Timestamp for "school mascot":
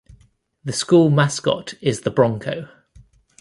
0.73-1.75